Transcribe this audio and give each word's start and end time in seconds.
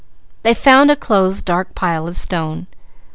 They 0.41 0.55
found 0.55 0.89
a 0.89 0.95
closed 0.95 1.45
dark 1.45 1.75
pile 1.75 2.07
of 2.07 2.17
stone. 2.17 2.65